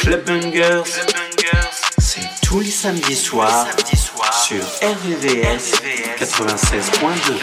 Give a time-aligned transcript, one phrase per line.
[0.00, 0.84] Club Bungers,
[1.98, 3.66] c'est tous les samedis soirs
[4.46, 5.72] sur RVVS
[6.18, 7.40] 96.2.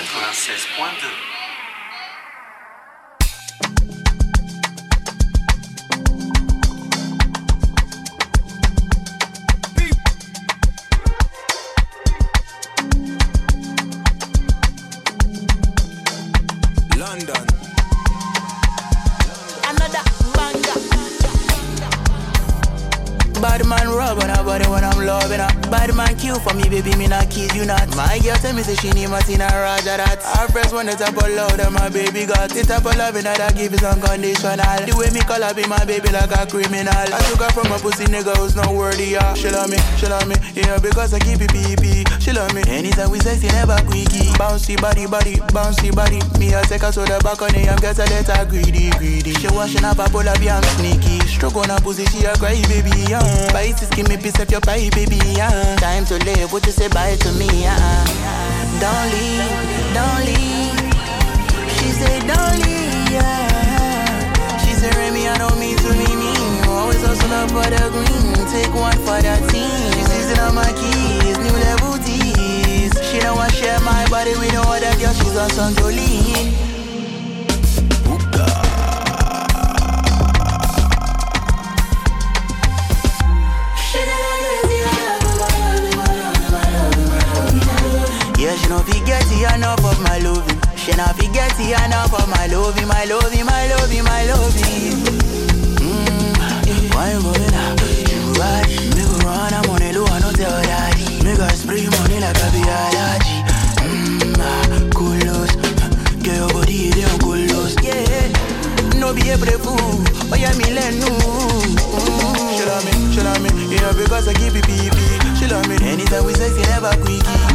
[26.52, 27.88] for me, baby, me not kid you not.
[27.96, 30.22] My girl tell me say she need Martina Roger that.
[30.38, 32.50] Our first one the top of love that my baby got.
[32.50, 34.58] The type of love that I give is unconditional.
[34.86, 36.94] The way me call her be my baby like a criminal.
[36.94, 39.34] I took her from a pussy nigga who's not worthy, yeah.
[39.34, 42.06] She love me, she love me, yeah, because I keep it PP.
[42.22, 42.62] She love me.
[42.68, 44.30] Anytime we sexy, never quickie.
[44.38, 46.22] Bouncy body, body, bouncy body.
[46.38, 49.34] Me I take her to the back on it, I'm get a little greedy, greedy.
[49.42, 51.20] She washing up, a pull up, yeah, I'm sneaky.
[51.26, 53.24] Stroke on her pussy, she a cry, baby, yeah.
[53.52, 55.76] Bite is give me piece of your pie, baby, yeah.
[55.78, 58.06] Time to live, what you say bye to me, uh
[58.80, 60.80] Don't leave, don't leave.
[61.78, 64.58] She said, don't leave, yeah.
[64.64, 66.70] She said, Remy, I don't mean to be mean.
[66.70, 69.92] Always hustle up for the green, take one for the team.
[69.94, 72.92] She sees it on my keys, new level tees.
[73.10, 75.36] She don't want share my body with no other girl, she's
[88.70, 89.56] on some Jolene.
[89.56, 90.60] enough of my loving.
[90.76, 95.11] She not forget enough of my loving, my loving, my loving, my loving.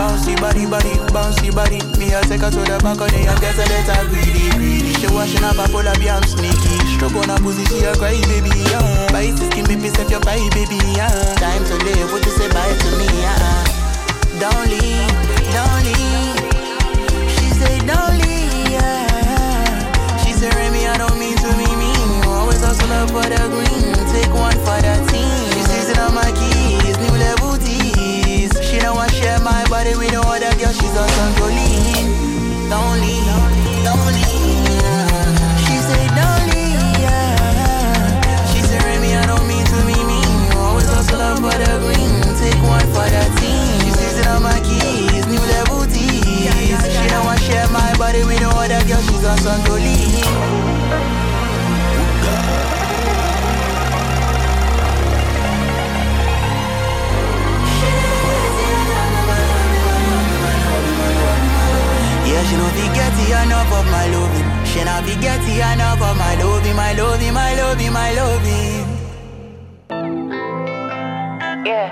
[0.06, 1.82] Bouncy body, body, bouncy body.
[1.98, 4.94] Me, I take her to the the and get a letter greedy, greedy.
[5.02, 6.78] She washing up pull up, yeah, I'm sneaky.
[6.94, 9.10] Stroke on her pussy, she a cry, baby, yeah.
[9.10, 11.10] Bite is skin, me piece of your pie, baby, yeah.
[11.42, 13.66] Time to live, what you say bye to me, yeah.
[14.38, 15.10] Don't leave,
[15.50, 16.38] don't leave.
[17.34, 19.10] She say, don't leave, yeah.
[20.22, 22.30] She say, Remy, I don't mean to be mean.
[22.30, 23.90] Always hustle up for the green.
[24.14, 25.50] Take one for the team.
[25.50, 26.85] She sees it on my keys,
[29.16, 30.72] share my body with no other girl.
[30.72, 32.69] She's on some Jolene.
[32.69, 33.25] Don't leave,
[33.87, 34.84] don't leave.
[35.65, 37.00] She said don't leave.
[37.00, 38.47] Yeah.
[38.53, 40.53] She said Remy, I don't mean to be mean.
[40.56, 42.12] Always hustle up for the green.
[42.37, 43.81] Take one for the team.
[43.81, 46.53] She says it on my keys, new level tees.
[46.93, 49.00] She don't want share my body with no other girl.
[49.09, 50.75] She's on some Jolene.
[62.44, 64.66] She no be getty enough of my loving.
[64.66, 68.86] She not be getty enough of my loving, my loving, my loving, my loving.
[71.64, 71.91] Yeah.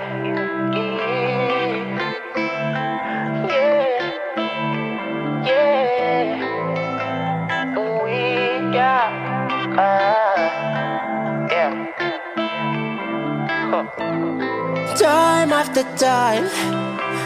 [3.49, 3.99] Yeah.
[5.49, 6.25] Yeah.
[7.75, 8.21] We
[8.73, 9.11] got.
[9.77, 10.35] Uh,
[11.51, 11.71] yeah.
[13.71, 13.85] Huh.
[14.97, 16.45] Time after time,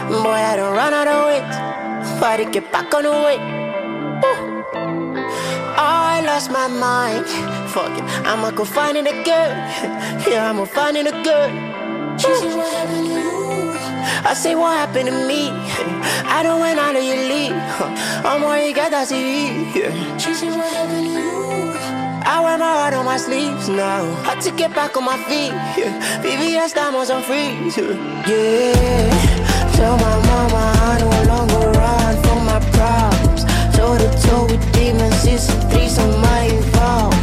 [0.08, 2.20] boy, I don't run out of wit.
[2.20, 3.38] Body get back on the way.
[5.76, 7.26] I lost my mind.
[7.70, 9.56] Fuck it, I'ma go find it again.
[10.28, 12.18] Yeah, I'ma find it again.
[12.18, 12.28] To?
[14.24, 15.50] I say, What happened to me?
[16.26, 17.52] I don't went out of your league.
[18.24, 19.72] I'm where you got that TV.
[20.20, 21.30] She said, What happened to you?
[22.22, 24.04] I wear my heart on my sleeves now.
[24.28, 25.52] I to get back on my feet.
[25.76, 26.10] Yeah.
[26.74, 27.76] Diamonds on freeze.
[27.76, 29.40] Yeah.
[29.74, 31.69] Tell my mama I no longer
[32.80, 33.44] problems.
[33.76, 37.14] Toe to toe with demons, it's a threesome I involve.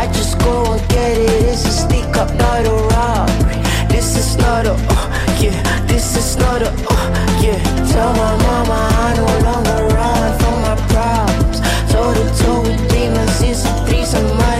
[0.00, 3.58] I just go and get it, it's a sneak up, not a robbery.
[3.92, 5.06] This is not a, uh,
[5.42, 5.58] yeah,
[5.92, 7.06] this is not a, uh,
[7.44, 7.60] yeah.
[7.92, 11.58] Tell my mama I no longer run from my problems.
[11.92, 14.55] Toe to toe with demons, it's a threesome I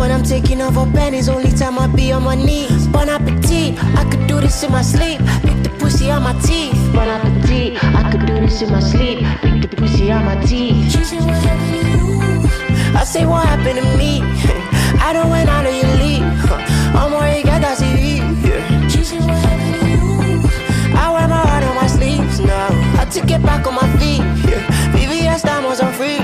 [0.00, 2.88] when I'm taking over pennies, only time I be on my knees.
[2.88, 5.18] Bon appetit, I could do this in my sleep.
[5.44, 6.74] Pick the pussy on my teeth.
[6.94, 9.20] Bon appetit, I could do this in my sleep.
[9.44, 10.96] Lick the pussy on my teeth.
[12.96, 14.22] I say, What happened to me?
[15.06, 16.22] I don't went out of your league.
[16.98, 18.22] I'm worried, happened to you?
[20.96, 22.68] I wear my heart on my sleeves now.
[22.98, 24.22] I took it back on my feet.
[24.96, 26.19] VVS diamonds on freeze.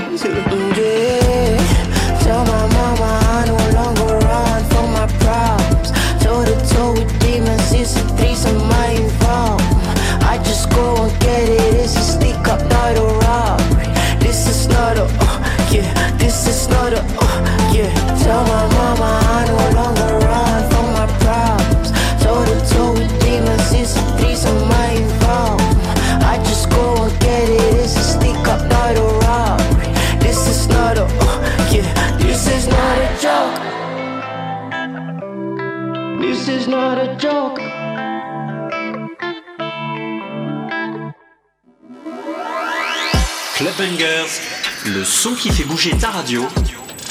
[44.97, 46.43] Le son qui fait bouger ta radio,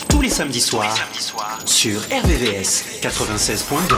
[0.08, 0.98] tous les samedis soirs,
[1.66, 3.94] sur RVVS 96.2.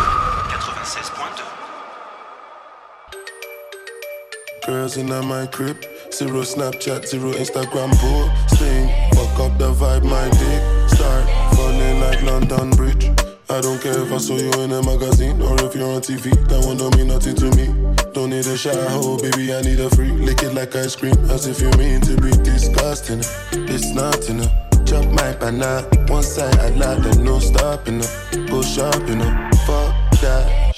[4.67, 5.77] Girls in my crib,
[6.13, 8.91] zero Snapchat, zero Instagram posting.
[9.15, 11.25] Fuck up the vibe, my dick start
[11.55, 13.28] falling like London Bridge.
[13.51, 16.29] I don't care if I saw you in a magazine or if you're on TV.
[16.49, 17.73] That one don't mean nothing to me.
[18.13, 20.13] Don't need a shower, oh, baby, I need a free.
[20.13, 23.21] Lick it like ice cream, as if you mean to be disgusting.
[23.53, 24.53] It's not enough.
[24.85, 28.51] Chop my banana, one side I lie, then no stopping up.
[28.51, 30.77] Go shopping up, fuck that.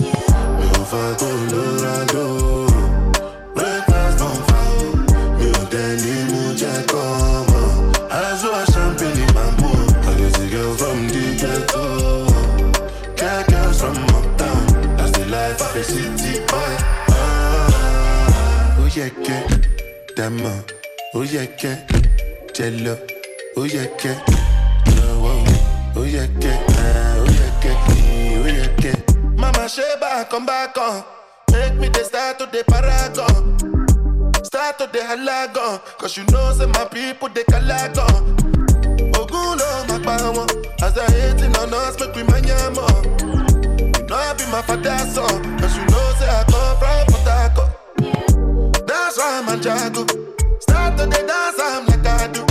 [0.00, 1.14] Me on fire,
[18.94, 20.64] Ah, oh yeah, que Dama.
[21.14, 21.74] Oh yeah, que
[22.54, 22.96] Jello.
[23.56, 24.10] Oh yeah, que
[25.02, 29.68] Oh, oh, oh yeah, que ah, Oh yeah, que Oh Mama
[30.78, 31.02] on.
[31.50, 33.56] Make me the start to the paragon.
[34.44, 35.80] Start to the halagon.
[35.98, 38.36] Cause you know, say my people, they calagon.
[39.12, 40.46] Ogulo, my power.
[40.82, 42.86] As I hating on us, make we manyamo.
[43.98, 45.58] You know, I be my father's son.
[45.58, 47.13] Cause you know, say I come from
[49.16, 50.04] Why I'm a jago.
[50.58, 52.44] Start to the dance, I'm like I do.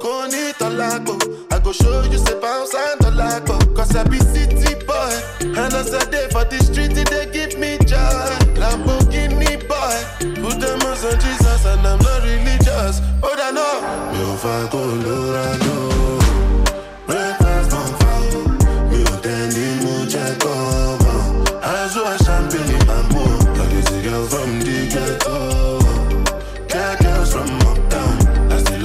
[0.00, 1.14] Koni tolago.
[1.52, 3.56] I go show you say bounce and tolago.
[3.76, 5.14] Cause I be city boy.
[5.40, 8.26] And as I day for the street, they give me joy.
[8.58, 10.42] Lamborghini boy.
[10.42, 13.00] Put them on Jesus and I'm not religious.
[13.22, 14.12] Oh, I know.
[14.12, 15.76] Me on fire, Colorado.
[15.76, 15.95] Breakfast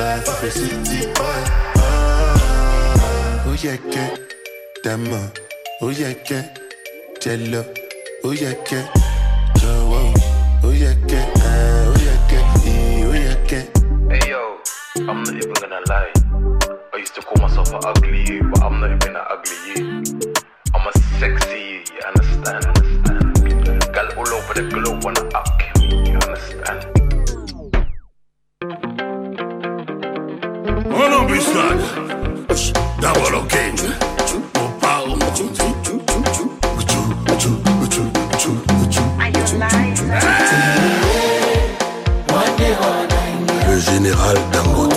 [0.01, 1.41] life of a city boy.
[3.45, 4.03] Oh yeah, que
[4.83, 5.31] Dama.
[5.81, 6.41] Oh yeah, que
[7.21, 7.63] Jello.
[8.23, 8.81] Oh yeah, que
[9.59, 10.13] Joe.
[10.63, 12.17] Oh yeah, que ah, oh yeah,
[12.65, 13.59] eh, oh yeah, que
[14.09, 14.57] Hey yo,
[15.07, 16.11] I'm not even gonna lie.
[16.93, 19.85] I used to call myself an ugly you, but I'm not even an ugly you.
[20.73, 22.65] I'm a sexy you, you understand?
[22.65, 23.93] understand?
[23.93, 27.00] Gal all over the globe wanna up me, you understand?
[31.21, 31.81] embuscade.
[32.99, 33.63] Dawoloke,
[34.55, 35.17] Opao.
[43.69, 44.95] Le général Dangote.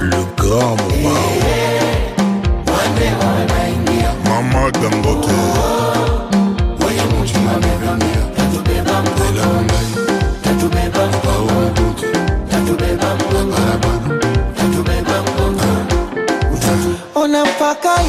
[0.00, 0.76] Le grand
[4.24, 5.41] Mama Dangote.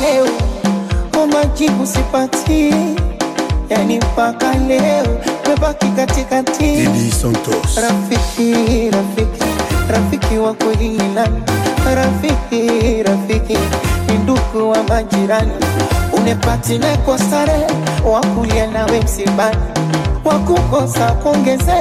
[0.04, 0.28] Leo
[1.14, 2.74] kwa majibu sipati,
[3.70, 5.06] yani mpaka leo
[5.50, 6.64] mebaki katikati.
[6.76, 7.76] Didi Santos.
[7.78, 9.44] Rafiki, rafiki,
[9.90, 11.02] rafiki wa kweli?
[11.96, 13.58] Rafiki, rafiki
[14.08, 15.52] ni ndugu wa majirani,
[16.18, 17.68] unepatine kwa stare
[18.06, 19.58] wakulia nawe msibani,
[20.26, 21.74] wakukosa kuongeze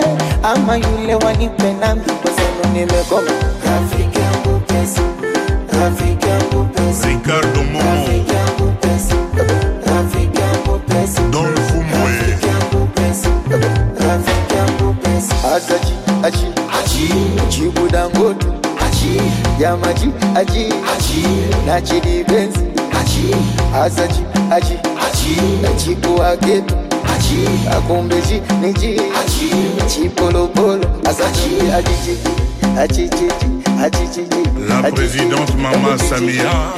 [0.43, 3.31] ama yule wanipe nami kwezenu nimegoma.
[3.71, 4.19] Rafiki
[7.05, 8.07] Ricardo Momo
[11.33, 12.39] Don Fumoe,
[15.55, 16.47] Asaji, aji,
[16.79, 17.09] aji.
[17.49, 18.47] Chibu dangotu,
[18.87, 19.21] aji.
[19.59, 21.27] Yamaji, aji, aji.
[21.67, 22.61] Nachidi benzi,
[23.01, 23.35] aji.
[23.75, 25.37] Asaji, aji, aji.
[25.85, 26.75] Chibu aketu,
[27.15, 27.49] aji.
[27.77, 29.51] Akumbeji, niji, aji.
[29.89, 31.71] Chipolo polo, asaji,
[32.79, 33.13] aji,
[34.69, 36.73] La présidente Mama Samia.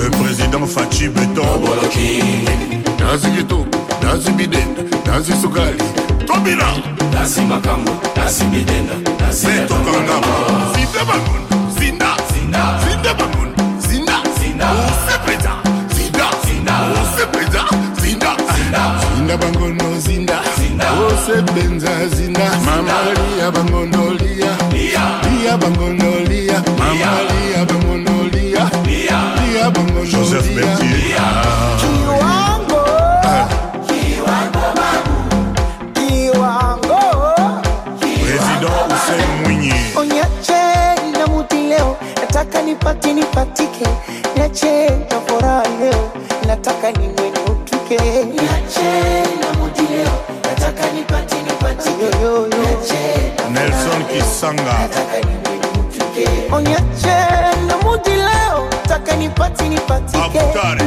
[0.00, 0.66] Le président
[1.08, 1.42] Beton.
[2.98, 3.66] Nazi Gito,
[4.02, 5.32] Nazi Biden, Nazi
[6.30, 6.68] Tobina.
[7.12, 10.72] Nazi Bidenda, Nazi Beto Kangama.
[10.74, 11.42] Zinda Bangun,
[11.76, 14.66] Zinda, Zinda, Zinda Bangun, Zinda, Zinda.
[14.70, 15.54] Ose Peta,
[15.90, 16.74] Zinda, Zinda.
[17.00, 17.64] Ose Peta,
[18.00, 18.82] Zinda, Zinda.
[19.00, 20.86] Zinda Bangono, Zinda, Zinda.
[21.02, 22.46] Ose Benza, Zinda.
[22.64, 24.56] Mama Lia Bangono, Lia.
[24.70, 25.56] Lia.
[25.58, 26.62] Bangono, Lia.
[26.78, 28.70] Mama Lia Bangono, Lia.
[28.86, 29.34] Lia.
[29.42, 29.70] Lia
[30.06, 31.79] Joseph Bertier.
[42.50, 43.86] Nataka nipate nipatike,
[44.36, 46.10] niache na furaha leo,
[46.46, 49.52] nataka nimwenyeutuke, niache na
[53.50, 55.16] Nelson Kisanga, nataka
[57.68, 60.40] na mudi leo, nataka nipate nipatike,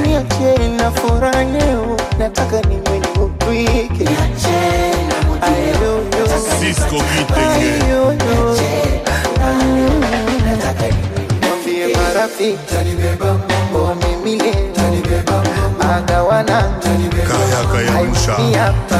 [0.07, 4.59] niache na furaha leo, nataka nimwenyeutuke, niache
[5.09, 6.03] na mudi leo,
[6.59, 7.69] Cisco Kitenge,
[8.15, 9.01] niache
[9.37, 10.02] na mudi leo
[12.27, 13.39] leo
[15.95, 16.63] agawana
[17.27, 18.35] Kaya Kaya Musha.
[18.37, 18.95] Ai, hapa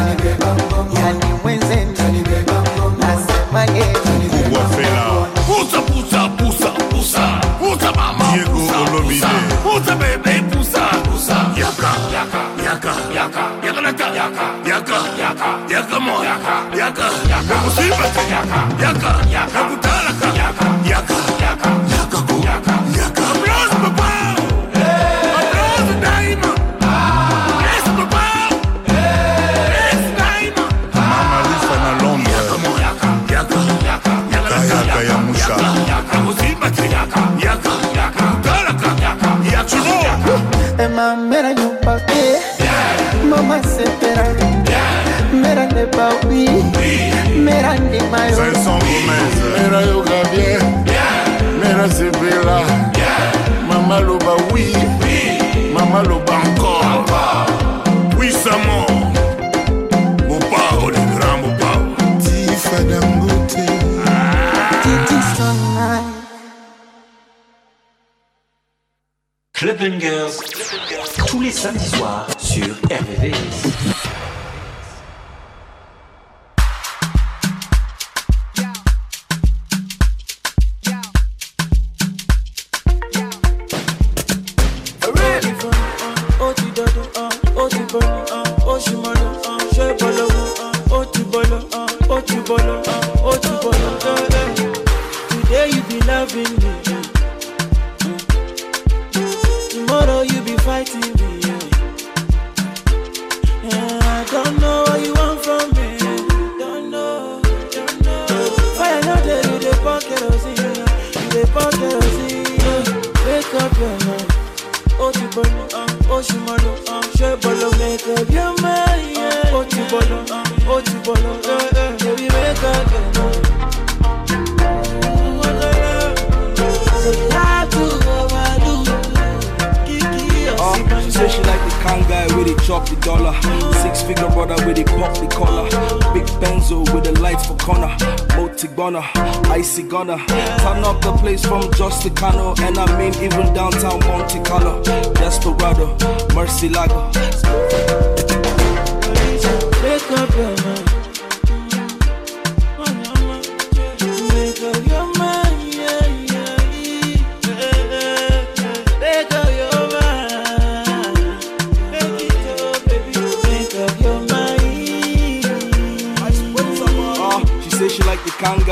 [1.00, 1.92] yani mwenzenu
[3.00, 9.20] nasema leo Pusa, pusa, pusa, pusa, pusa mama, Diego Olomide.
[9.20, 9.30] pusa,
[9.64, 16.24] pusa bebe, pusa, pusa, yaka, yaka, yaka, yaka, yaka naka, yaka, yaka, yaka, yaka mo,
[16.24, 22.13] yaka, yaka, yaka, musiba, yaka, yaka, yaka, kutalaka, yaka, yaka, yaka, yaka, yaka,
[41.44, 42.40] mera nyumba e
[43.30, 44.26] mama sepera
[45.42, 46.48] mera nebawi
[47.36, 48.38] mera ndimayo
[49.54, 50.23] mera yoga.
[71.64, 71.93] samedi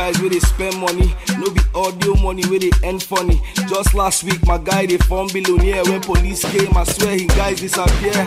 [0.02, 1.14] guys where they spend money.
[1.38, 3.40] No be audio money where they end funny.
[3.70, 5.84] Just last week, my guy they form billionaire.
[5.84, 8.18] When police came, I swear he guys disappear.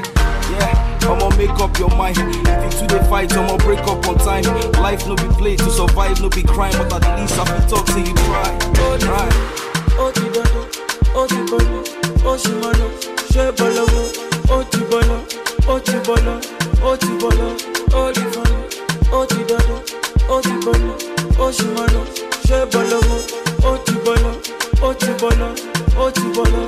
[0.54, 2.16] Yeah, I'ma make up your mind.
[2.18, 4.44] If you two they fight, I'ma break up on time.
[4.84, 6.76] Life no be play to survive, no be crime.
[6.88, 8.50] But at least I feel talk till you try.
[9.06, 9.28] Try.
[9.98, 10.62] Oh, ti dodo,
[11.14, 11.82] oh, ti bolo,
[12.24, 12.86] oh, si molo,
[13.30, 13.84] she bolo,
[14.50, 15.24] oh, ti bolo,
[15.66, 16.40] oh, ti bolo,
[16.82, 17.56] oh, ti bolo,
[17.92, 18.56] oh, ti bolo,
[19.12, 19.82] oh, ti dodo,
[20.28, 22.00] oh, ti bolo ó ṣì mọ̀nà
[22.46, 23.20] ṣé bọ̀lọ́mọ́
[23.68, 24.34] ó ti bọ̀lọ́
[24.86, 25.50] ó ti bọ̀lọ́
[26.02, 26.64] ó ti bọ̀lọ́.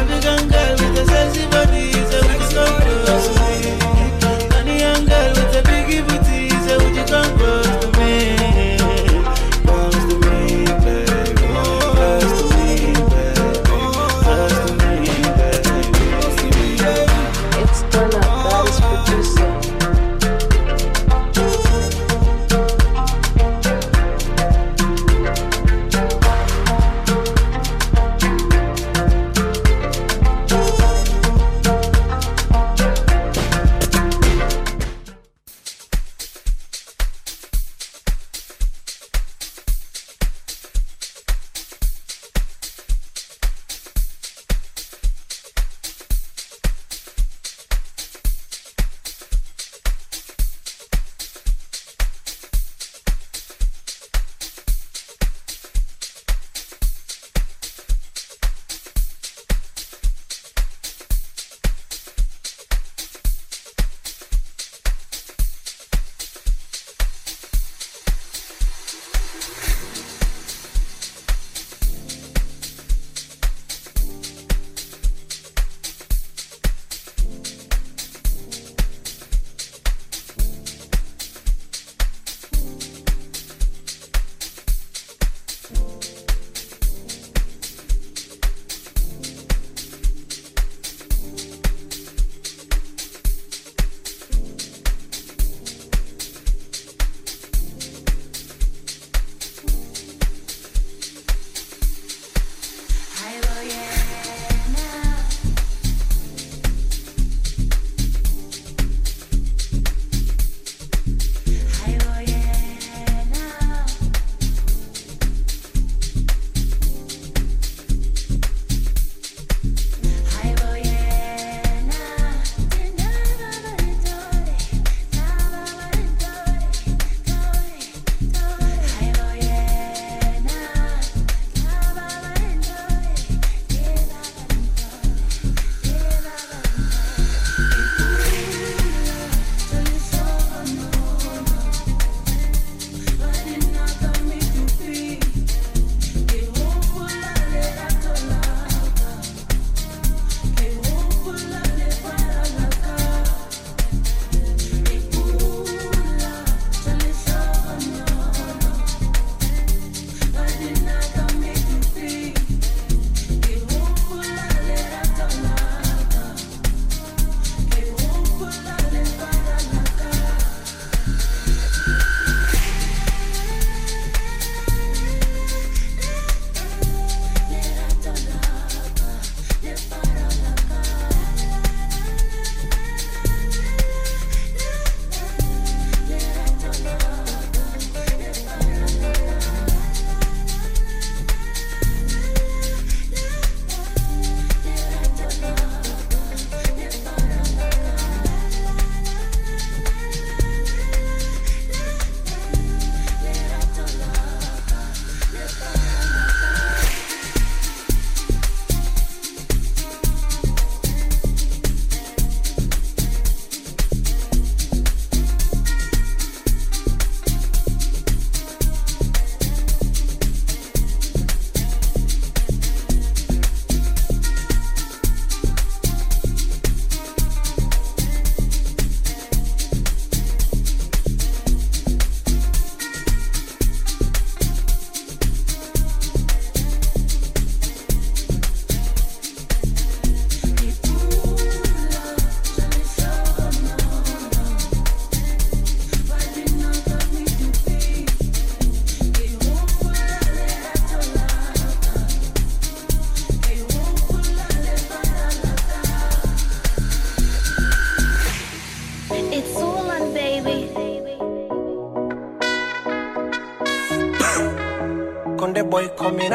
[0.00, 1.63] African girl with a sexy body.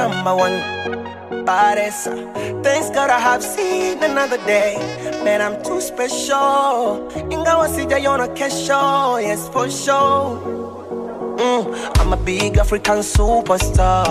[0.07, 2.05] number one baddest.
[2.63, 4.75] Thanks God I have seen another day.
[5.23, 7.09] Man, I'm too special.
[7.29, 10.39] Ingawa sijaiona kesho, yes for sure.
[11.39, 14.05] Mm, I'm a big African superstar.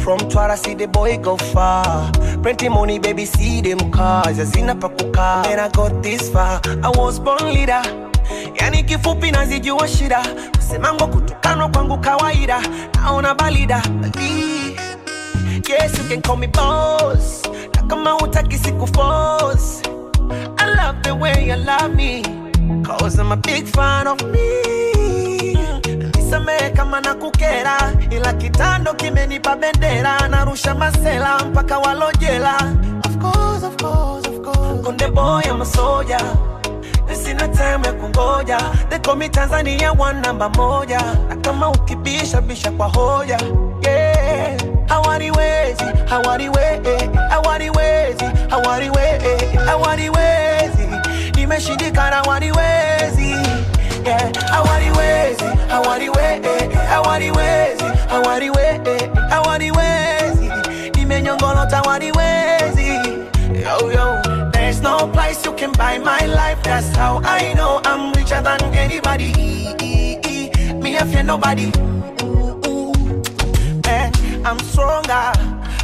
[0.00, 2.10] From Twara, see the boy go far.
[2.42, 4.38] Plenty money, baby, see them cars.
[4.38, 6.60] Azina pakuka, Man, I got this far.
[6.82, 7.82] I was born leader.
[8.60, 10.22] Yani kifupi nazijua shida,
[10.56, 12.60] kusemango kutukanwa kwangu kawaida,
[12.94, 13.82] naona balida
[14.14, 14.57] balida
[15.68, 17.42] Yes, you can call me boss.
[17.74, 19.82] Na kama utaki siku force.
[20.58, 22.22] I love the way you love me.
[22.84, 25.54] Cause I'm a big fan of me.
[26.16, 32.56] Nisamehe kama nakukera, ila kitando kimenipa bendera, narusha masela mpaka walojela.
[33.04, 34.84] Of course, of course, of course.
[34.84, 36.18] Konde boy, I'm a soldier.
[37.06, 38.58] Na Sina time ya kungoja,
[38.90, 43.38] they call me Tanzania one namba moja, na kama ukibisha bisha kwa hoja
[44.88, 44.94] yeah.
[44.96, 46.96] I want it waysy, I want it ways,
[47.30, 50.88] I want it waysy, I Hawaniwezi, hawaniwezi, hawaniwezi, hawaniwezi, hawaniwezi,
[51.36, 53.30] nimeshindikana hawaniwezi
[54.06, 54.32] yeah.
[54.50, 60.50] Hawaniwezi, hawaniwezi, hawaniwezi, hawaniwezi, hawaniwezi,
[60.94, 62.86] nimenyongolota hawaniwezi
[63.64, 64.22] yo yo.
[64.52, 66.62] There's no price you can buy my life.
[66.62, 69.32] That's how I know I'm richer than anybody.
[70.82, 71.70] Me, I fear nobody.
[74.48, 75.32] I'm stronger.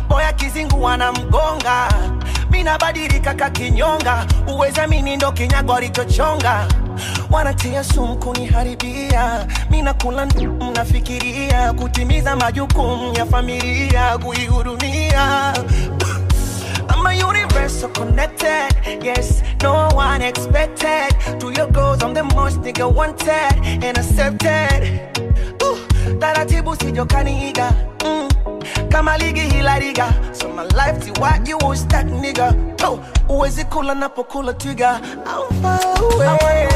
[0.08, 1.88] Boya kizingu wanamgonga.
[2.50, 4.26] mina nabadilika kakinyonga.
[4.54, 6.66] Uweza mini ndo kinyago alichochonga.
[7.30, 9.46] Wanatia sumu kuniharibia.
[9.70, 15.52] Mi nakula mnafikiria kutimiza majukumu ya familia kuihudumia.
[16.88, 19.04] I'm a universal connected.
[19.04, 21.12] Yes, no one expected.
[21.40, 25.00] To your goals, I'm the most nigga wanted and accepted.
[25.62, 25.78] Ooh,
[26.18, 27.83] taratibu sijokaniga.
[28.94, 32.54] Kama ligi hila riga so my life ti what you was that nigga
[32.86, 35.80] oh, uwezi kula napokula twiga I'm far
[36.28, 36.68] away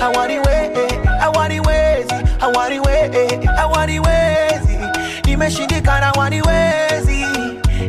[0.00, 4.78] hawaniwezi hawaniwezi hawaniwezi hawaniwezi
[5.24, 7.20] nimeshindikana hawaniwezi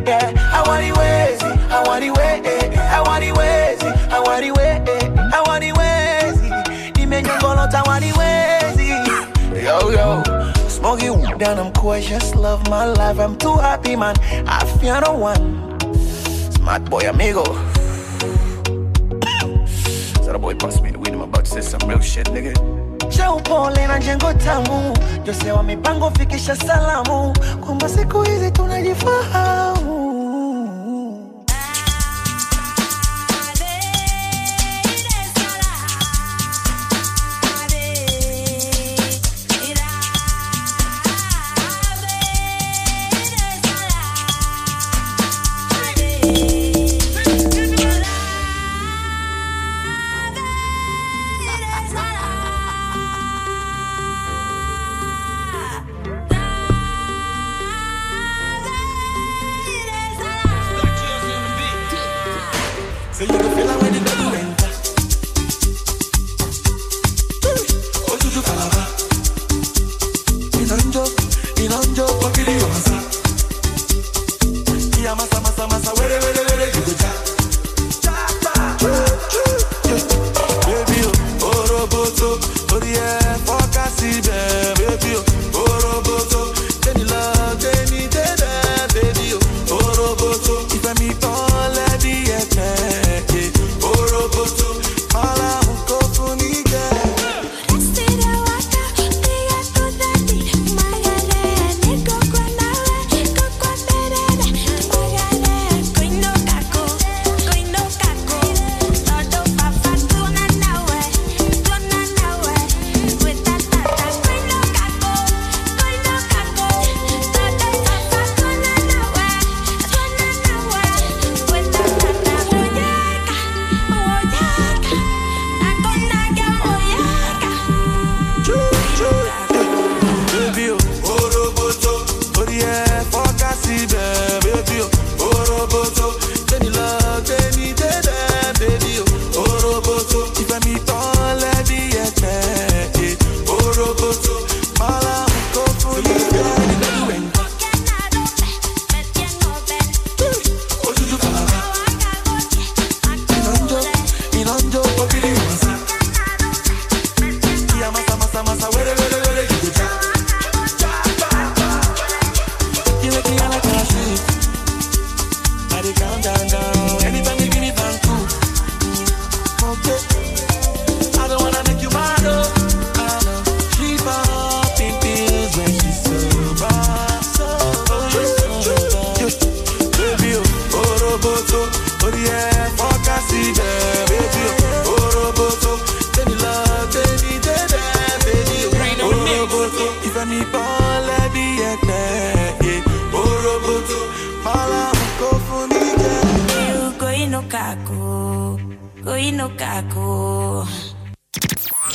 [0.07, 6.53] yeah hawaniwezi hawaniwezi hawaniwezi hawaniwezi hawaniwezi
[6.95, 8.28] nimenyongolota hawaniwezi yo yo
[10.79, 13.19] Smoky down, I'm cool, I just love my life.
[13.19, 14.15] I'm too happy, man.
[14.47, 15.77] I feel no one.
[16.53, 17.43] Smart boy, amigo.
[20.23, 22.53] so the boy passed me the weed, I'm about to say some real shit, nigga.
[23.11, 24.93] Cha upole na jengo tamu,
[25.25, 27.33] Jose wa mipango fikisha salamu,
[27.65, 29.78] kwamba siku hizi tunajifahamu.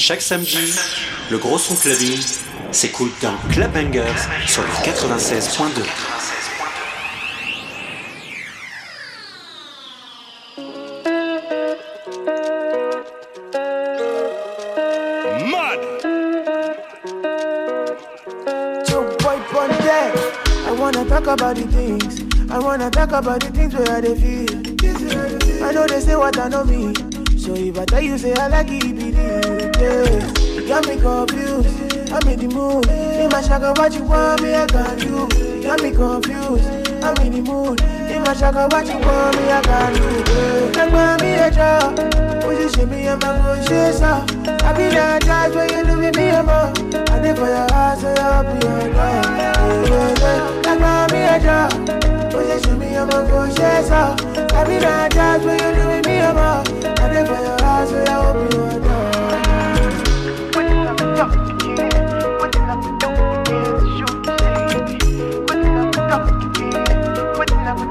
[0.06, 0.74] Chaque samedi,
[1.30, 2.20] le gros son clubbing
[2.72, 4.04] s'écoute dans Club Bangers
[4.46, 5.80] sur le 96.2.
[15.46, 15.80] Mud.
[18.84, 20.14] Two boy on deck.
[20.66, 22.20] I wanna talk about the things.
[22.50, 24.73] I wanna talk about the things where they feel.
[25.64, 26.92] I know they say what I know me.
[27.38, 29.76] So if I tell you say I like it, be it.
[29.80, 30.60] Yeah.
[30.60, 32.12] You got me confused.
[32.12, 32.86] I'm in the mood.
[32.86, 35.26] In my shaka, what you want me, I can do.
[35.34, 36.68] You got me confused.
[37.02, 37.80] I'm in the mood.
[37.80, 40.04] In my shaka, what you want me, I do.
[40.32, 40.84] Yeah.
[40.84, 41.96] Like mommy, a job.
[42.42, 44.20] Position me, I'm a good shit, so.
[44.68, 46.72] I be that judge when you do me, I'm a.
[47.10, 50.60] I live for your heart, so I'll be your yeah.
[50.66, 52.30] Like mommy, a job.
[52.30, 54.33] Position me, I'm a good shit, so.
[54.56, 54.86] I you.
[54.86, 56.28] I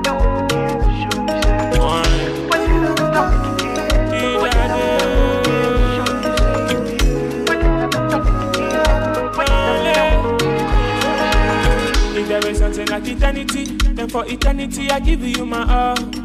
[0.03, 0.23] dog.
[12.15, 16.22] If there is something like eternity, then for eternity I give you my all.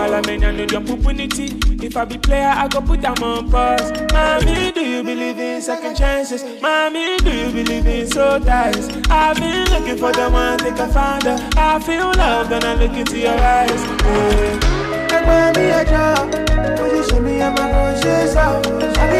[0.00, 1.58] Need your opportunity.
[1.84, 3.92] If I be player, I go put them on pause.
[4.12, 6.42] Mommy, do you believe in second chances?
[6.60, 8.88] Mommy, do you believe in soul ties?
[9.10, 11.38] I've been looking for the one, think I found her.
[11.56, 13.70] I feel love when I look into your eyes.
[13.70, 15.06] Yeah.
[15.10, 16.30] Like mommy, a job.
[16.78, 18.60] Position me, I'm a good shit, so.
[19.00, 19.19] I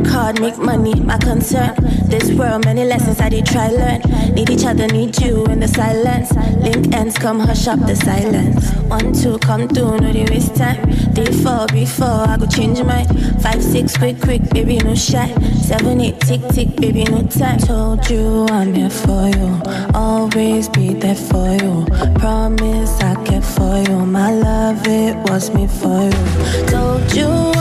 [0.00, 1.74] Work hard, make money, my concern.
[2.08, 4.00] This world, many lessons I did try learn.
[4.34, 6.32] Need each other, need you in the silence.
[6.56, 8.70] Link ends, come hush up the silence.
[8.88, 10.90] One, two, come through, no they waste time.
[11.14, 13.08] Three, four, before I go change mine.
[13.40, 15.34] Five, six, quick, quick, baby, no shy.
[15.60, 17.58] Seven, eight, tick, tick, baby, no time.
[17.58, 19.60] Told you I'm here for you.
[19.92, 21.84] Always be there for you.
[22.18, 24.06] Promise I care for you.
[24.06, 26.66] My love, it was me for you.
[26.68, 27.59] Told you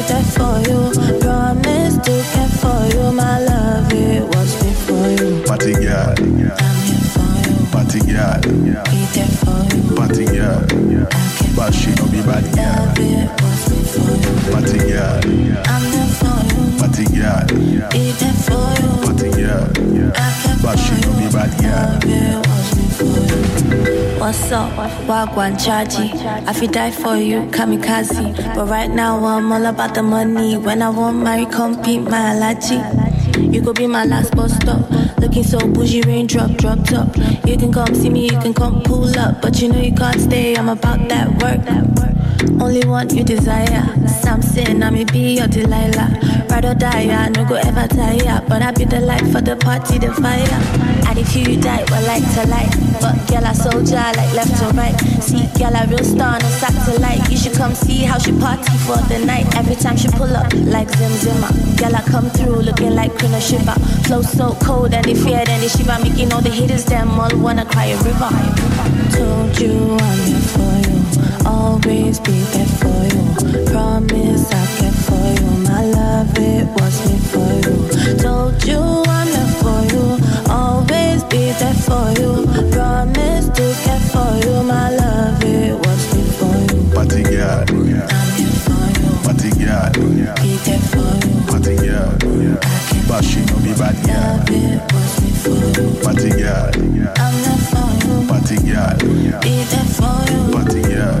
[0.00, 1.20] be there for you.
[1.20, 3.12] Promise to care for you.
[3.12, 4.70] My love, it was me
[5.16, 5.42] you.
[5.44, 6.14] Party girl.
[7.70, 8.40] Party girl.
[8.40, 9.96] Be there for you.
[9.96, 10.60] Party girl.
[11.56, 12.86] But she no be bad girl.
[12.86, 14.52] Love, it was me for you.
[14.52, 15.20] Party girl.
[15.66, 16.62] I'm there for you.
[16.78, 17.42] Party girl.
[17.90, 18.90] Be there for you.
[19.04, 19.66] Party girl.
[20.62, 22.49] But she no be bad girl.
[24.30, 24.70] What's up?
[25.08, 26.14] Wagwan Chaji.
[26.46, 28.54] I fi die for you, kamikaze.
[28.54, 30.56] But right now I'm all about the money.
[30.56, 32.78] When I want marry, compete my allergy.
[33.40, 34.88] You could be my last bus stop.
[35.18, 37.16] Looking so bougie, raindrop, drop top.
[37.44, 39.42] You can come see me, you can come pull up.
[39.42, 42.62] But you know you can't stay, I'm about that work.
[42.62, 43.82] Only one you desire.
[44.06, 46.46] Something, I may be your Delilah.
[46.48, 48.44] Ride or die, I no go ever tire.
[48.48, 51.08] But I be the light for the party, the fire.
[51.08, 52.89] And if you die, well, like to light.
[53.00, 54.96] But girl, I soldier, like left to right.
[55.24, 57.28] See, girl, I real star on a satellite.
[57.30, 59.46] You should come see how she party for the night.
[59.56, 61.50] Every time she pull up, like Zim Zimmer.
[61.76, 63.74] Girl, I come through looking like Kuna Shiva.
[64.06, 65.96] Flow so cold and they fear, and they shiver.
[66.02, 68.30] Making all the haters, them all wanna cry a river.
[69.16, 71.00] Told you I'm here for you.
[71.46, 73.24] Always be there for you.
[73.72, 75.50] Promise I care for you.
[75.68, 77.76] My love, it was made for you.
[78.18, 80.04] Told you I'm there for you.
[80.50, 82.69] Always be there for you.
[93.20, 94.16] But she no be bad girl.
[94.16, 96.00] Love, it was made for you.
[96.02, 96.70] Party girl,
[97.18, 98.26] I'm there for you.
[98.26, 98.96] party girl,
[99.42, 100.40] Be there for you.
[100.54, 101.19] party girl.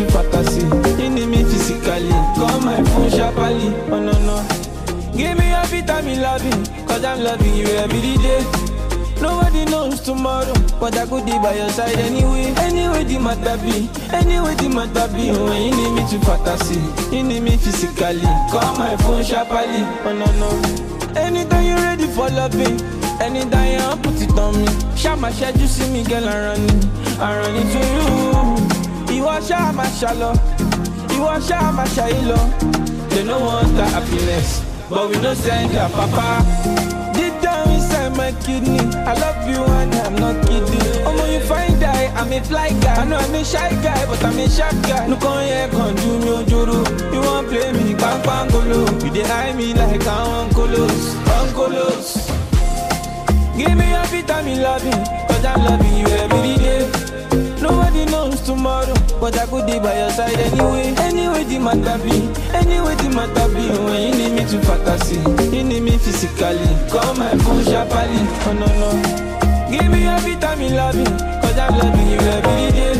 [0.00, 0.64] To fantasy,
[1.26, 2.10] me physically.
[2.36, 4.36] Call my phone sharply, oh no, no.
[5.16, 8.44] Give me you love me, cause I'm loving you every day.
[9.20, 12.54] Nobody knows tomorrow, but I could be by your side anyway.
[12.56, 15.30] Anyway, the matter be, anyway, the matter be.
[15.30, 16.80] When you need me to fantasy,
[17.14, 18.20] you need me physically.
[18.50, 21.20] Call my phone sharply, oh no, no.
[21.20, 22.80] Anytime you're ready for loving,
[23.20, 24.96] anytime you put it on me.
[24.96, 28.79] Shama shed you see me, girl, I run it, I run it to you.
[29.20, 30.32] You are Shama shallow,
[31.12, 32.40] you are Shama shallow.
[33.10, 36.40] They no want the happiness, but we no send their papa.
[37.12, 41.04] Deep down inside my kidney, I love you and I'm not kidding.
[41.04, 42.94] When you find die, I'm a fly guy.
[42.94, 45.04] I know I'm a shy guy, but I'm a sharp guy.
[45.20, 47.12] Con here, con do me ojuru.
[47.12, 48.80] You won't play me, bang bang golo.
[49.04, 52.26] You dey eye me like I'm uncolos, uncolos.
[53.54, 54.92] Give me every time you love me,
[55.40, 57.60] cause I'm loving you every day.
[57.60, 60.94] Nobody knows tomorrow, but I could be by your side anyway.
[60.98, 63.64] Anyway, the matter be, anyway, the matter be.
[63.84, 65.16] When you need me to fantasy,
[65.56, 66.68] you need me physically.
[66.90, 68.90] Call my phone sharply, oh no, no.
[69.70, 72.96] Give me you love me, cause I'm loving you every day.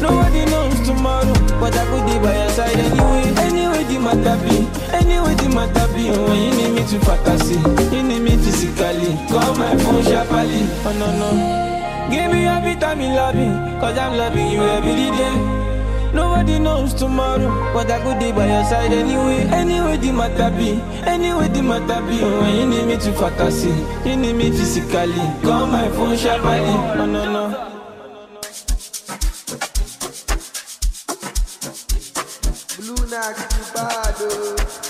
[0.00, 3.24] Nobody knows tomorrow, but I could be by your side anyway.
[3.46, 4.56] Anyway, the matter be,
[4.94, 6.10] anyway, the matter be.
[6.10, 7.58] When you need me to fantasy,
[7.94, 9.16] you need me physically.
[9.28, 11.30] Call my phone sharply, oh no, no.
[12.10, 12.46] Give me
[12.80, 13.46] time you love me,
[13.80, 16.12] cause I'm loving you every day.
[16.12, 19.42] Nobody knows tomorrow, but I could be by your side anyway.
[19.52, 22.22] Anyway, the matter be, anyway, the matter be.
[22.22, 23.74] When you need me to fantasy,
[24.08, 25.14] you need me physically.
[25.42, 26.60] Call my phone sharply,
[27.00, 27.75] oh no, no.
[33.26, 34.85] Tá acabado.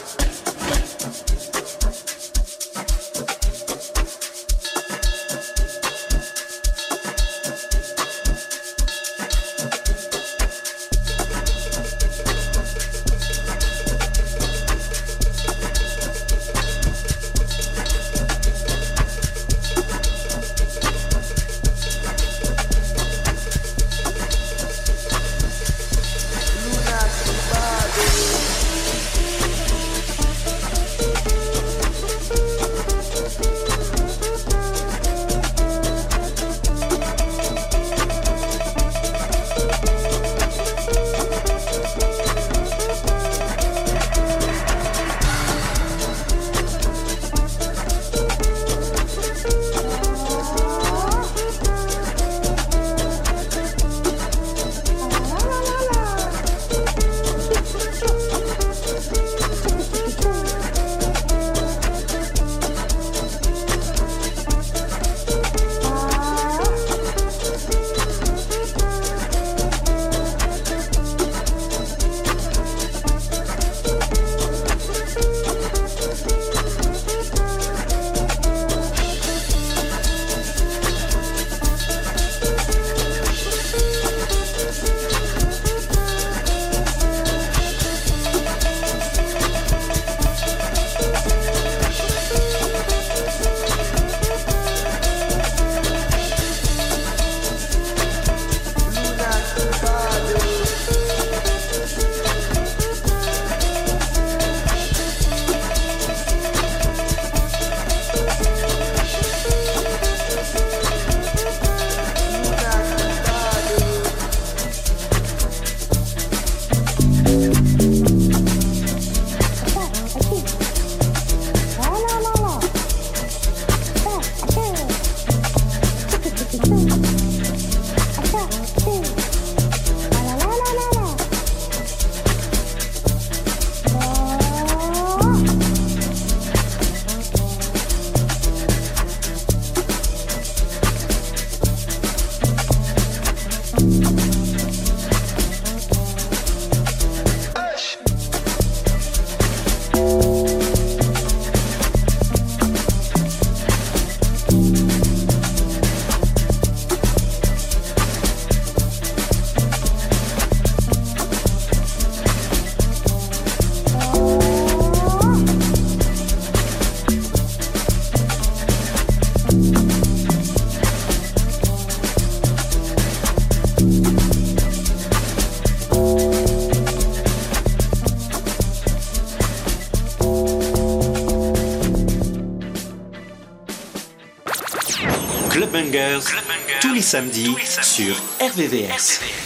[187.06, 188.98] Tous les samedis sur RVVS.
[188.98, 189.45] Sweet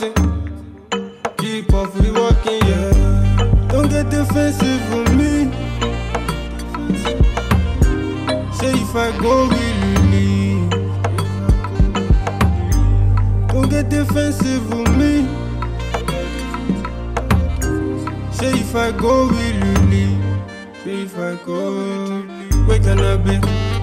[0.00, 0.14] Nothing.
[1.38, 3.66] Keep off, we walking, yeah.
[3.68, 5.50] Don't get defensive with me.
[8.52, 10.70] Say if I go, will you leave?
[13.48, 15.26] Don't get defensive with me.
[18.30, 20.22] Say if I go, will you leave?
[20.84, 22.22] Say if I go,
[22.66, 23.38] where can I be?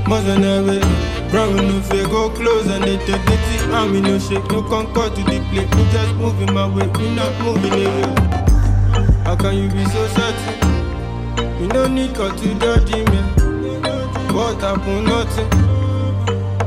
[0.07, 3.59] Must I Brown no fear, go close and they take tea.
[3.67, 5.69] And me no shake, no concord to the plate.
[5.75, 8.07] Me just moving my way, me not moving away.
[9.25, 11.61] How can you be so certain?
[11.61, 13.19] You no need God to judge me.
[14.33, 15.07] What happened?
[15.07, 15.49] Nothing.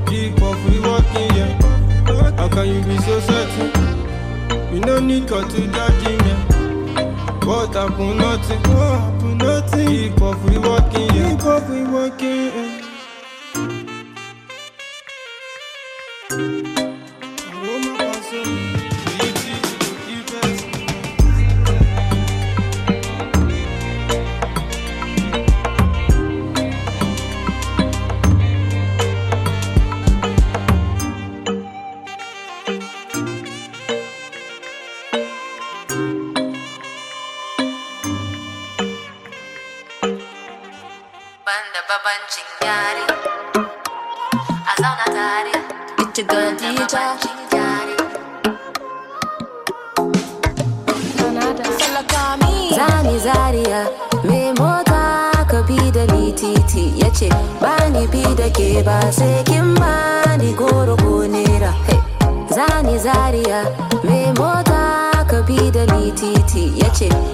[0.04, 2.36] Keep off, we walking, yeah.
[2.36, 4.74] How can you be so certain?
[4.74, 6.32] You no need God to judge me.
[7.48, 8.18] What happened?
[8.18, 8.60] Nothing.
[8.74, 9.38] What happened?
[9.38, 9.88] Nothing.
[9.88, 11.30] Keep off, we walking, yeah.
[11.30, 12.67] Keep off, we walking, yeah.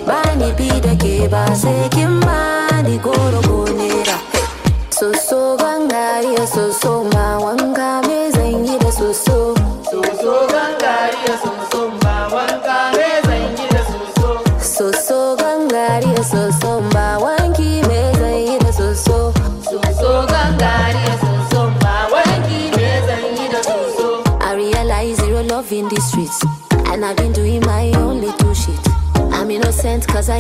[0.07, 4.17] Ya ce ba ni bi da ke ba sai kin ba ni goro ko nera.
[4.91, 7.04] Soso gangariya soso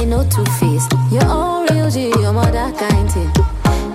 [0.04, 3.30] innocent cause I know two-faced Your own real G, your mother kind thing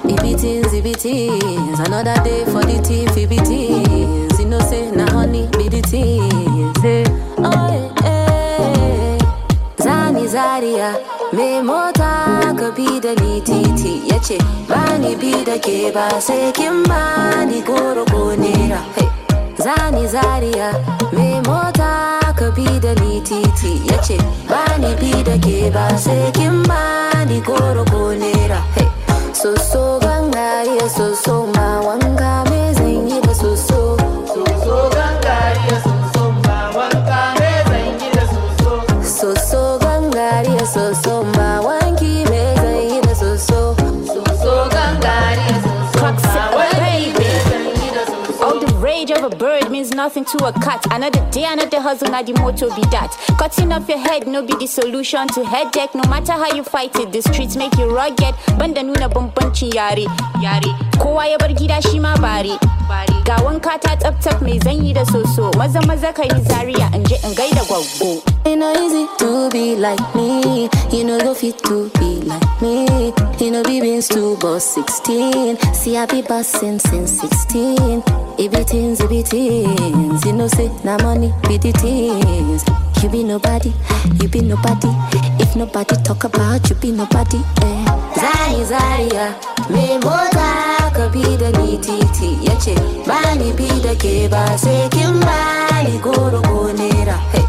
[0.03, 5.81] Ibitins, ibitins Another day for the thief, ibitins You know say, na honey, be the
[5.81, 7.03] things eh.
[7.37, 9.17] Oh, eh.
[9.77, 10.97] Zani Zaria
[11.33, 14.37] Me mota ka bi ni titi Ya ce
[14.67, 19.18] ba ni bi da ke ba sai kin ba ni goro ko hey.
[19.65, 20.69] zani zariya
[21.15, 21.91] me mota
[22.39, 23.71] ka bi da ni titi.
[23.89, 24.17] Ya ce
[24.51, 28.61] bani bi da ke ba sai kin bani goro ko nera
[29.41, 30.47] so so ganga
[30.77, 32.58] ya so so ma wanga me
[49.99, 50.85] bird means nothing to a cat.
[50.91, 53.11] Another day, another hustle, now the motto be that.
[53.37, 55.93] Cutting off your head, no be the solution to headache.
[55.95, 58.35] No matter how you fight it, the streets make you rugged.
[58.57, 60.05] Banda nuna bambancin yare,
[60.41, 60.71] yare.
[60.99, 62.57] Kowa ya bar gida shi ma bare.
[63.23, 65.51] Ga wanka ta zanyi da soso.
[65.57, 67.63] Maza maza ka zaria in je in gaida.
[68.45, 70.69] It no easy to be like me.
[70.91, 73.13] You know go fit to be like me.
[73.39, 75.57] You know be beans to boss 16.
[75.73, 78.03] See I be bossing since 16.
[78.39, 79.09] It be teens, it
[79.91, 80.25] teens.
[80.25, 82.63] You know say na money be the teens.
[83.03, 83.73] You be nobody,
[84.21, 84.89] you be nobody.
[85.39, 87.37] If nobody talk about you, be nobody.
[87.63, 87.85] Eh.
[88.21, 89.35] Zani Zaria,
[89.69, 92.29] me mota ka bi da ni titi.
[92.45, 92.75] Yace
[93.07, 95.39] ba ni bi da ke ba sai kin ba
[96.03, 97.17] goro ko nera.
[97.33, 97.45] Hey.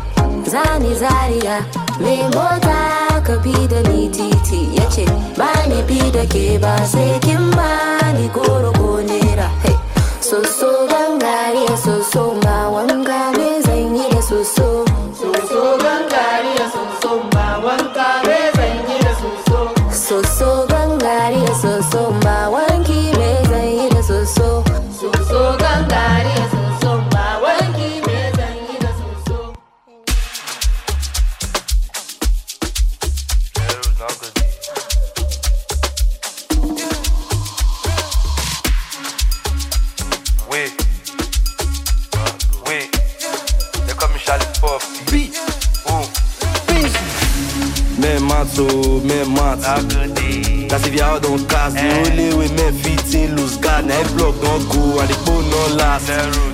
[0.50, 0.94] Zani
[2.00, 5.04] me mota ka bi da ni titi ya ce
[5.38, 7.50] ba ni bi da ke ba sai kin
[8.34, 8.88] goro ko
[9.62, 9.69] hey.
[10.30, 13.39] Soso gangare soso ba wanga me zan
[48.40, 49.58] Mat oh, men mat
[50.70, 54.16] That's if out on cast The only way men fit in lose guard Now every
[54.16, 56.08] block don't go and the phone no last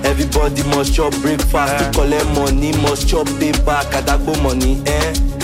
[0.04, 1.78] Everybody must chop breakfast.
[1.78, 3.78] To collect money must chop paper.
[3.92, 5.35] Kadagbo money eh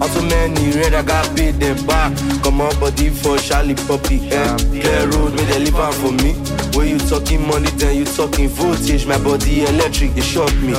[0.00, 4.56] Also many red I got paid them back Come on body for Charlie Poppy eh?
[4.56, 6.34] Clear road make they am for me.
[6.76, 9.06] When you talking money then you talking voltage.
[9.06, 10.72] My body electric they shock me.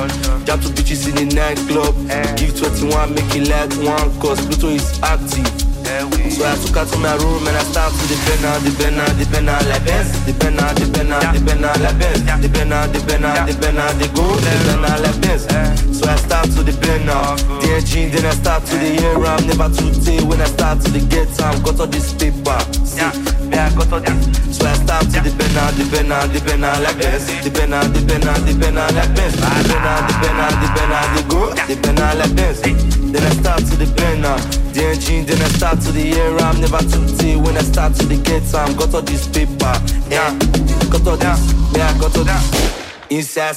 [0.44, 1.94] Jump to bitches in the nightclub.
[2.36, 5.65] Give 21 make it like one Cause Pluto is active
[6.04, 9.08] so I took her to my room and I start to depend on, depend on,
[9.16, 13.24] depend on like Benz Depend on, depend on, depend on like Benz Depend on, depend
[13.24, 15.48] on, depend on the go Depend on like Benz
[15.96, 19.72] So I start to depend on DNG then I start to the year I'm never
[19.72, 23.00] too day when I start to the get time Got all this paper See,
[23.48, 26.98] yeah, got all this So I start to depend on, depend on, depend on like
[27.00, 31.06] Benz Depend on, depend on, depend on like Benz Depend on, depend on, depend on
[31.16, 34.38] the go Depend on like Benz Then I start to depend on
[34.76, 38.04] DNG then I start to the year I'm never too day when I start to
[38.04, 39.72] the get time Got all this paper,
[40.12, 40.36] yeah.
[40.92, 41.40] Got all this,
[41.72, 42.76] yeah, got all this.
[43.08, 43.56] Inside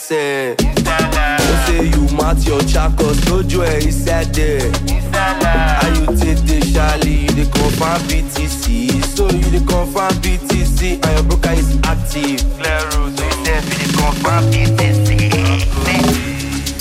[0.56, 4.72] Don't say you mat your chakos No joy eh, inside there.
[5.44, 7.28] How you take the Charlie?
[7.28, 12.40] You the confirm BTC So you the confirm BTC And your broker is active.
[12.56, 15.20] Clear road, so you say for the confirm BTC.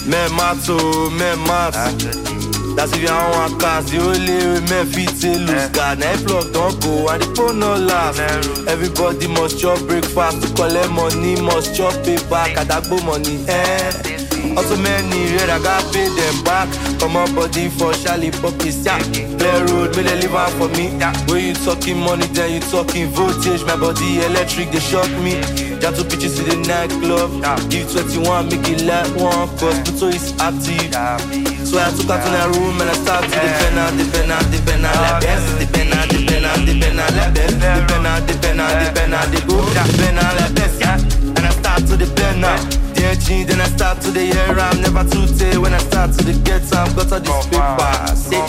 [0.06, 2.37] Men mat oh, men mat
[2.78, 7.08] That's if you want cast The only men fit lose guard Now block don't go
[7.10, 8.20] and the phone no last.
[8.68, 13.90] Everybody must chop breakfast To collect money must chop paper Kadagbo money eh.
[14.54, 16.70] Also many red I got pay them back.
[17.00, 19.02] Come on body for Charlie Puppies yeah.
[19.02, 20.94] Clear road make they out for me.
[21.26, 23.64] When you talking money then you talking voltage.
[23.66, 25.42] My body electric they shock me.
[25.82, 27.42] Got two bitches in the nightclub.
[27.70, 29.50] Give 21 make it like one.
[29.58, 33.36] Cause Pluto is active So I took her to the room and I start to
[33.36, 37.32] depend on, depend on, depend on like Benz Depend on, depend on, depend on like
[37.36, 40.96] Benz Depend on, depend on, depend on the go Depend on like Benz, yeah
[41.36, 42.56] And I start to depend on
[42.96, 46.24] DNG, then I start to the year I'm never too day when I start to
[46.24, 48.40] the get time Got all this paper, see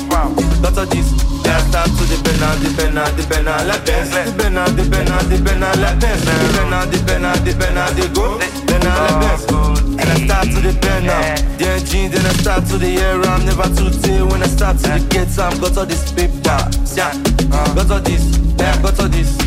[0.63, 1.11] Got all this
[1.43, 5.11] Then I start to depend on, depend on, depend on like Benz Depend on, depend
[5.11, 8.95] on, depend on like Benz Depend on, depend on, depend on the go Depend on
[8.95, 9.78] like Benz
[12.79, 15.85] the year I'm never too day when I start to the get time Got all
[15.85, 16.39] this paper,
[16.95, 17.11] yeah.
[17.51, 17.75] Uh.
[17.75, 18.23] Got all this,
[18.57, 19.37] yeah, got all this.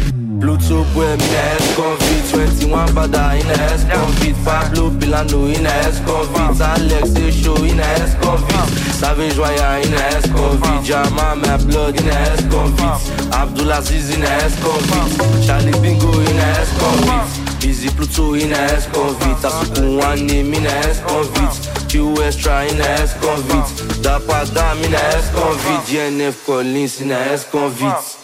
[0.43, 2.30] Bluetooth with me, S-Convit
[2.66, 6.74] 21 Bada in a S-Convit Pablo Pilano in a S-Convit uh.
[6.76, 8.66] Alex Show in a S-Convit uh.
[9.01, 15.47] Savage Wire in a S-Convit Jama My Blood in a S-Convit Abdulaziz in a S-Convit
[15.47, 20.69] Charlie Bingo in a S-Convit Busy Pluto in a S-Convit Asukun one name in a
[20.69, 23.67] S-Convit Q Extra in a S-Convit
[24.03, 28.19] Dapa Dam in a S-Convit GNF Collins in a S-Convit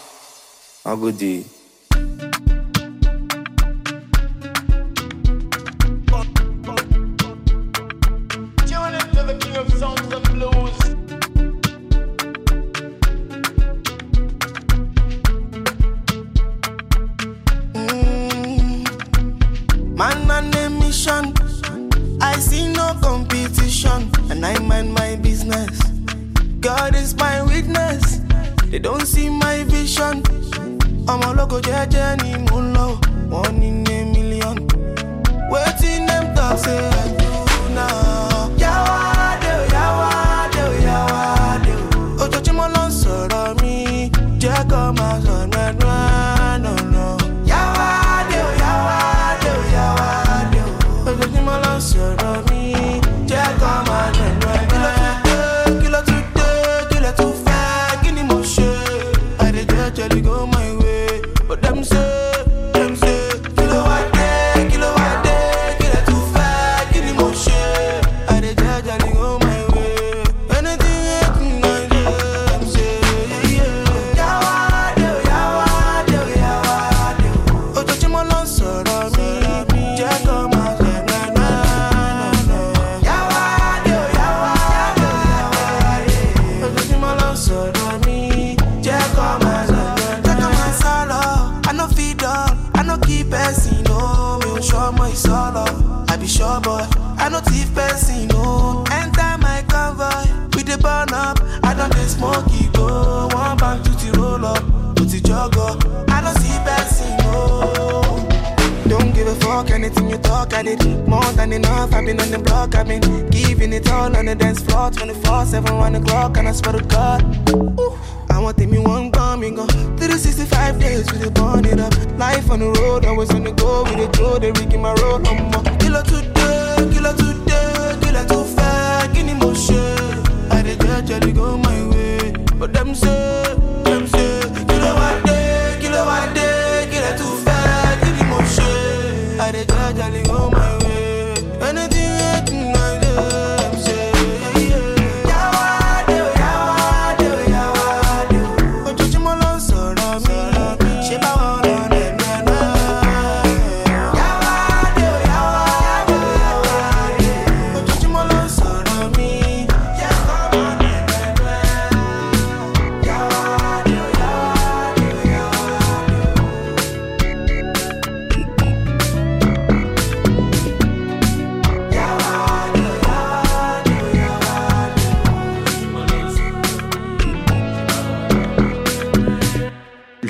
[0.84, 1.18] A good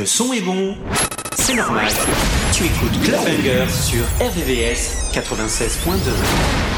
[0.08, 0.74] son est bon,
[1.36, 1.86] c'est normal.
[2.54, 6.77] Tu écoutes Clubbanger sur RVVS 96.2.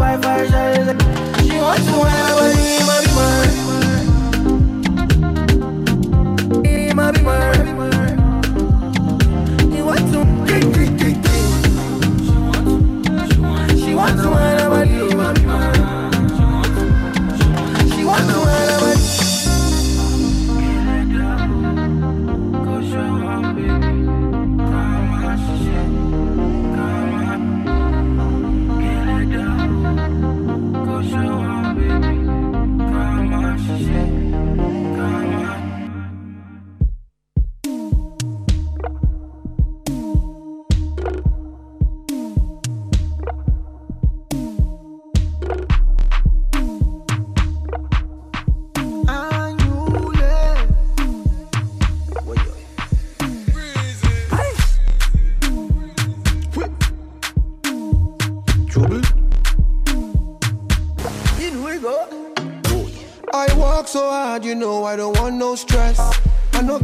[0.00, 0.49] vai, vai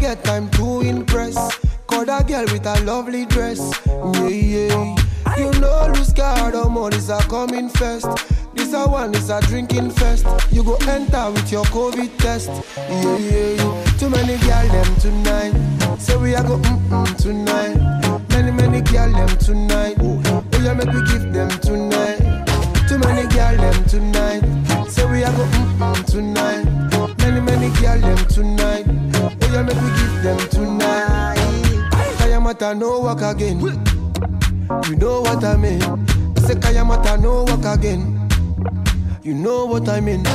[0.06, 1.34] get time to impress.
[1.88, 3.58] call a girl with a lovely dress.
[4.14, 4.96] Yeah, yeah.
[5.36, 8.06] You know, lose guard, all money's a coming first.
[8.54, 10.24] This a one is a drinking fest.
[10.52, 12.50] You go enter with your COVID test.
[12.76, 13.84] Yeah, yeah.
[13.98, 15.54] Too many girl them tonight.
[15.98, 17.76] Say we a go mm mm tonight.
[18.28, 19.96] Many many girl them tonight.
[19.98, 22.20] Oh yeah, make we give them tonight.
[22.88, 24.42] Too many girl them tonight.
[24.88, 26.64] Say we a go mm mm tonight.
[27.18, 28.95] Many many girl them tonight.
[29.56, 31.38] Yeah, make we give them tonight.
[32.18, 33.58] Kayamata no work again.
[33.58, 35.80] You know what I mean.
[36.44, 38.28] Say Kayamata no work again.
[39.22, 40.26] You know what I mean.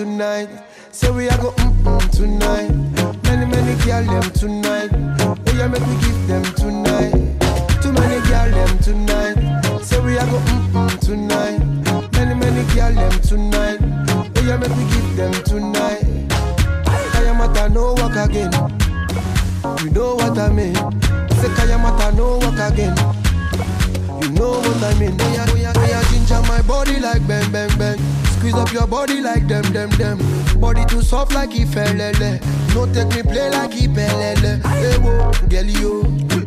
[0.00, 0.48] Tonight.
[0.92, 2.72] Say we a go mm mm tonight.
[3.24, 4.90] Many many girl them tonight.
[5.20, 7.12] Oh yeah, make we give them tonight.
[7.82, 9.36] Too many girl them tonight.
[9.84, 11.60] Say we a go mm mm tonight.
[12.16, 13.80] Many many girl them tonight.
[14.36, 16.04] Oh yeah, make we give them tonight.
[17.12, 18.50] Kayamata no work again.
[19.84, 20.74] You know what I mean.
[21.40, 22.96] Say Kayamata no work again.
[24.22, 25.14] You know what I mean.
[25.20, 28.19] Oh yeah, oh yeah, ginger my body like bang bang bang.
[28.40, 30.16] Squeeze up your body like them them them.
[30.58, 32.40] Body too soft like ifelele.
[32.74, 34.64] No take me play like ipelele.
[34.64, 36.02] Hey wo, girl yo,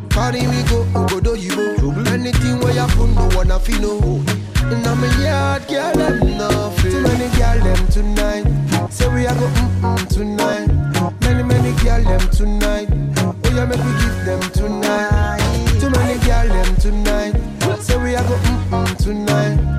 [0.10, 1.92] carry me go, go do you go.
[2.12, 4.24] Anything where you put no wanna feel no.
[4.72, 6.92] In a yard, girl, them nothing.
[6.92, 8.92] Too many girl them tonight.
[8.92, 11.22] Say we a go mm mm tonight.
[11.22, 12.90] Many many girl them tonight.
[13.18, 15.80] Oh yeah, make we give them tonight.
[15.80, 17.84] Too many girl them tonight.
[17.84, 19.73] Say we a go mm mm tonight.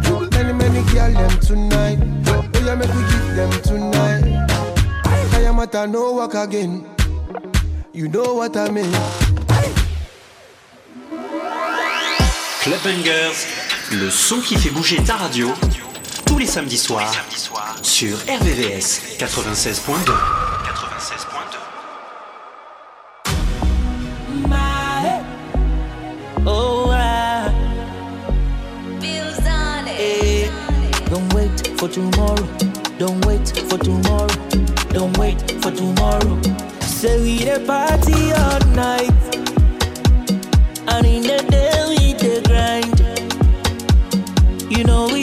[13.03, 13.33] Girl
[13.93, 15.53] le son qui fait bouger ta radio,
[16.27, 17.13] tous les samedis soirs,
[17.83, 20.54] sur RVVS 96.2.
[31.87, 32.47] for tomorrow.
[32.99, 34.35] Don't wait for tomorrow.
[34.89, 36.41] Don't wait for tomorrow.
[36.81, 39.23] Say we the party all night.
[40.89, 43.01] And in the day we the grind.
[44.71, 45.14] You know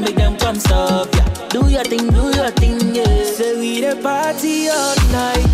[0.00, 1.48] life make them come stop, yeah.
[1.48, 3.24] Do your thing, do your thing, yeah.
[3.24, 5.49] Say we the party all night,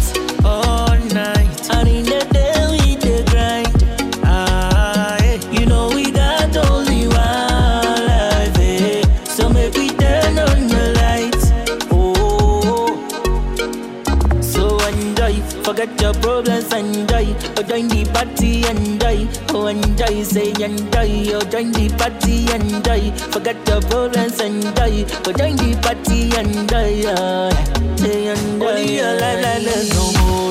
[20.27, 21.31] say and die.
[21.35, 23.11] Oh, join the party, and die.
[23.33, 25.05] Forget your problems, and die.
[25.27, 27.07] Oh, join the party, and die.
[27.07, 27.51] yeah.
[27.97, 28.66] Say oh, enjoy.
[28.66, 30.45] Only your life like this no more.